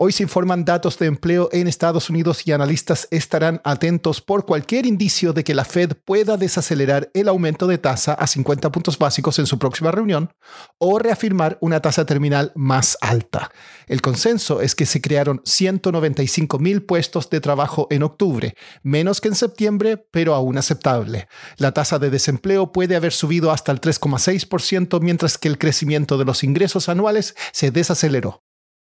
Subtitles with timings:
[0.00, 4.86] Hoy se informan datos de empleo en Estados Unidos y analistas estarán atentos por cualquier
[4.86, 9.40] indicio de que la Fed pueda desacelerar el aumento de tasa a 50 puntos básicos
[9.40, 10.32] en su próxima reunión
[10.78, 13.50] o reafirmar una tasa terminal más alta.
[13.88, 19.26] El consenso es que se crearon 195 mil puestos de trabajo en octubre, menos que
[19.26, 21.26] en septiembre, pero aún aceptable.
[21.56, 26.24] La tasa de desempleo puede haber subido hasta el 3,6%, mientras que el crecimiento de
[26.24, 28.44] los ingresos anuales se desaceleró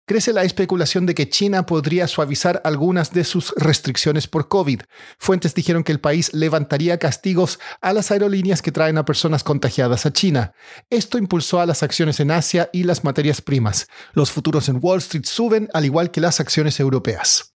[0.07, 4.83] crece la especulación de que China podría suavizar algunas de sus restricciones por COVID.
[5.19, 10.07] Fuentes dijeron que el país levantaría castigos a las aerolíneas que traen a personas contagiadas
[10.07, 10.53] a China.
[10.91, 13.89] Esto impulsó a las acciones en Asia y las materias primas.
[14.13, 17.56] Los futuros en Wall Street suben al igual que las acciones europeas.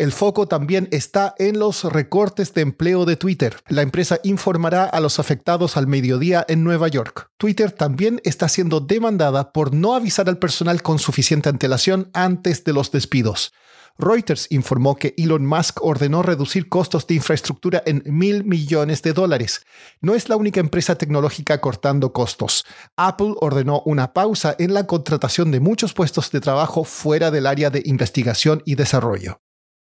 [0.00, 3.58] El foco también está en los recortes de empleo de Twitter.
[3.68, 7.28] La empresa informará a los afectados al mediodía en Nueva York.
[7.36, 12.72] Twitter también está siendo demandada por no avisar al personal con suficiente antelación antes de
[12.72, 13.52] los despidos.
[13.98, 19.66] Reuters informó que Elon Musk ordenó reducir costos de infraestructura en mil millones de dólares.
[20.00, 22.64] No es la única empresa tecnológica cortando costos.
[22.96, 27.68] Apple ordenó una pausa en la contratación de muchos puestos de trabajo fuera del área
[27.68, 29.42] de investigación y desarrollo.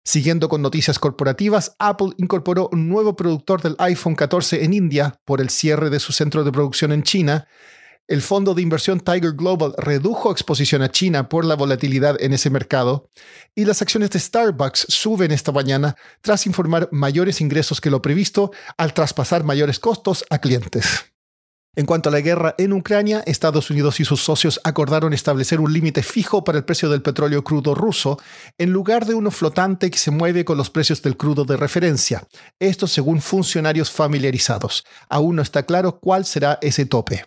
[0.06, 5.41] Siguiendo con noticias corporativas, Apple incorporó un nuevo productor del iPhone 14 en India por
[5.41, 7.49] el cierre de su centro de producción en China.
[8.06, 12.50] El fondo de inversión Tiger Global redujo exposición a China por la volatilidad en ese
[12.50, 13.11] mercado
[13.56, 18.53] y las acciones de Starbucks suben esta mañana tras informar mayores ingresos que lo previsto
[18.77, 21.16] al traspasar mayores costos a clientes.
[21.78, 25.75] En cuanto a la guerra en Ucrania, Estados Unidos y sus socios acordaron establecer un
[25.75, 28.19] límite fijo para el precio del petróleo crudo ruso,
[28.56, 32.26] en lugar de uno flotante que se mueve con los precios del crudo de referencia.
[32.59, 34.86] Esto según funcionarios familiarizados.
[35.10, 37.26] Aún no está claro cuál será ese tope.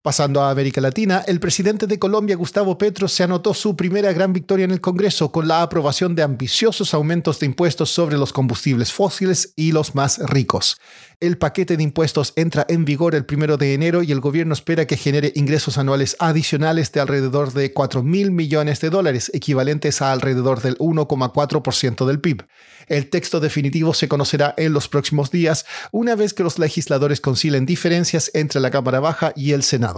[0.00, 4.32] Pasando a América Latina, el presidente de Colombia, Gustavo Petro, se anotó su primera gran
[4.32, 8.92] victoria en el Congreso con la aprobación de ambiciosos aumentos de impuestos sobre los combustibles
[8.92, 10.78] fósiles y los más ricos.
[11.18, 14.86] El paquete de impuestos entra en vigor el primero de enero y el gobierno espera
[14.86, 20.12] que genere ingresos anuales adicionales de alrededor de 4 mil millones de dólares, equivalentes a
[20.12, 22.46] alrededor del 1,4% del PIB.
[22.86, 27.66] El texto definitivo se conocerá en los próximos días, una vez que los legisladores concilien
[27.66, 29.97] diferencias entre la Cámara Baja y el Senado.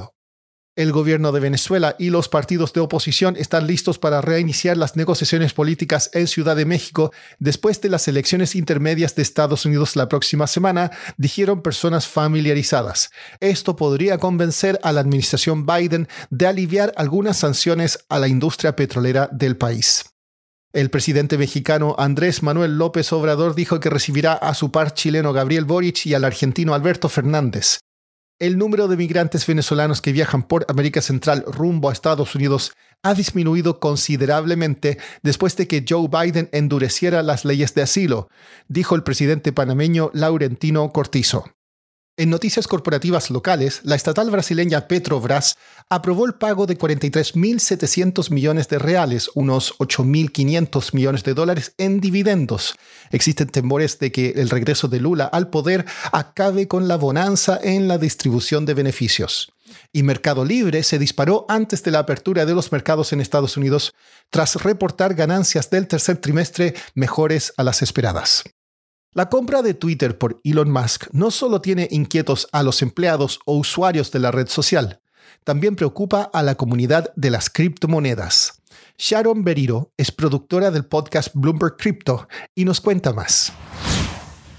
[0.81, 5.53] El gobierno de Venezuela y los partidos de oposición están listos para reiniciar las negociaciones
[5.53, 10.47] políticas en Ciudad de México después de las elecciones intermedias de Estados Unidos la próxima
[10.47, 13.11] semana, dijeron personas familiarizadas.
[13.41, 19.29] Esto podría convencer a la administración Biden de aliviar algunas sanciones a la industria petrolera
[19.31, 20.07] del país.
[20.73, 25.67] El presidente mexicano Andrés Manuel López Obrador dijo que recibirá a su par chileno Gabriel
[25.67, 27.81] Boric y al argentino Alberto Fernández.
[28.41, 33.13] El número de migrantes venezolanos que viajan por América Central rumbo a Estados Unidos ha
[33.13, 38.31] disminuido considerablemente después de que Joe Biden endureciera las leyes de asilo,
[38.67, 41.51] dijo el presidente panameño Laurentino Cortizo.
[42.21, 45.57] En noticias corporativas locales, la estatal brasileña Petrobras
[45.89, 52.75] aprobó el pago de 43.700 millones de reales, unos 8.500 millones de dólares en dividendos.
[53.11, 57.89] Existen temores de que el regreso de Lula al poder acabe con la bonanza en
[57.89, 59.55] la distribución de beneficios.
[59.91, 63.95] Y Mercado Libre se disparó antes de la apertura de los mercados en Estados Unidos
[64.29, 68.45] tras reportar ganancias del tercer trimestre mejores a las esperadas.
[69.13, 73.57] La compra de Twitter por Elon Musk no solo tiene inquietos a los empleados o
[73.57, 75.01] usuarios de la red social,
[75.43, 78.63] también preocupa a la comunidad de las criptomonedas.
[78.99, 83.53] Sharon Beriro es productora del podcast Bloomberg Crypto y nos cuenta más.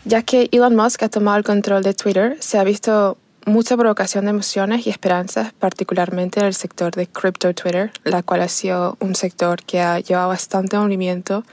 [0.04, 4.26] Ya que Elon Musk ha tomado el control de Twitter, se ha visto mucha provocación
[4.26, 8.98] de emociones y esperanzas, particularmente en el sector de Crypto Twitter, la cual ha sido
[9.00, 11.46] un sector que ha llevado bastante movimiento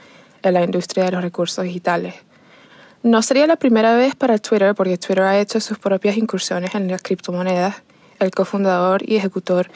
[0.43, 2.15] en la industria de los recursos digitales.
[3.01, 6.89] No sería la primera vez para Twitter porque Twitter ha hecho sus propias incursiones en
[6.89, 7.77] las criptomonedas.
[8.19, 9.71] El cofundador y ejecutor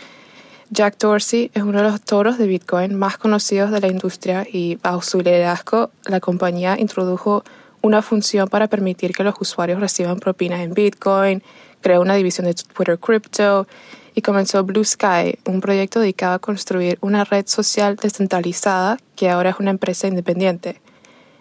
[0.70, 4.76] Jack Dorsey es uno de los toros de Bitcoin más conocidos de la industria y
[4.76, 7.46] bajo su liderazgo la compañía introdujo
[7.82, 11.44] una función para permitir que los usuarios reciban propinas en Bitcoin,
[11.80, 13.68] creó una división de Twitter Crypto
[14.16, 19.52] y comenzó Blue Sky, un proyecto dedicado a construir una red social descentralizada que ahora
[19.52, 20.82] es una empresa independiente.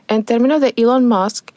[0.07, 1.51] En términos de Elon Musk,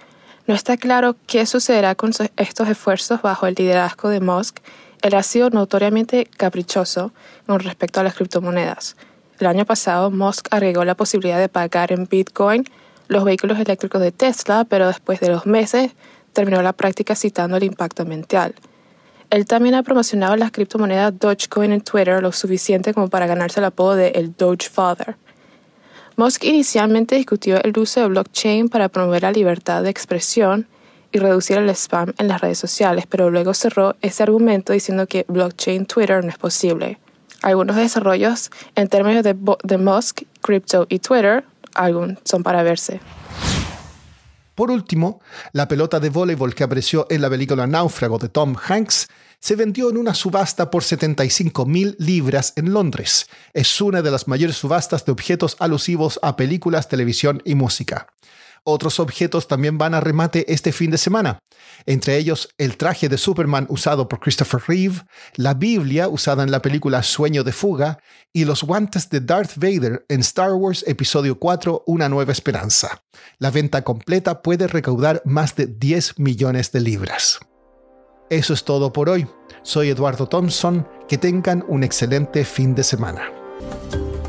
[0.47, 4.59] no está claro qué sucederá con estos esfuerzos bajo el liderazgo de Musk.
[5.01, 7.12] Él ha sido notoriamente caprichoso
[7.47, 8.95] con respecto a las criptomonedas.
[9.39, 12.63] El año pasado, Musk agregó la posibilidad de pagar en Bitcoin
[13.07, 15.92] los vehículos eléctricos de Tesla, pero después de dos meses
[16.33, 18.53] terminó la práctica citando el impacto ambiental.
[19.31, 23.65] Él también ha promocionado las criptomonedas Dogecoin en Twitter lo suficiente como para ganarse el
[23.65, 25.18] apodo de el Doge Father.
[26.17, 30.65] Musk inicialmente discutió el uso de blockchain para promover la libertad de expresión
[31.12, 35.25] y reducir el spam en las redes sociales, pero luego cerró ese argumento diciendo que
[35.27, 37.00] blockchain Twitter no es posible.
[37.41, 43.01] Algunos desarrollos en términos de, Musk, Crypto y Twitter aún son para verse.
[44.56, 45.22] Por último,
[45.52, 49.10] la pelota de voleibol que apareció en la película Náufrago de Tom Hanks
[49.40, 53.28] se vendió en una subasta por 75 mil libras en Londres.
[53.54, 58.07] Es una de las mayores subastas de objetos alusivos a películas, televisión y música.
[58.67, 61.38] Otros objetos también van a remate este fin de semana,
[61.85, 65.03] entre ellos el traje de Superman usado por Christopher Reeve,
[65.35, 68.00] la Biblia usada en la película Sueño de Fuga
[68.33, 73.03] y los guantes de Darth Vader en Star Wars Episodio 4 Una Nueva Esperanza.
[73.38, 77.39] La venta completa puede recaudar más de 10 millones de libras.
[78.31, 79.27] Eso es todo por hoy.
[79.61, 80.88] Soy Eduardo Thompson.
[81.07, 83.29] Que tengan un excelente fin de semana.